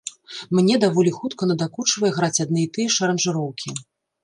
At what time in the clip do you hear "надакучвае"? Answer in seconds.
1.51-2.11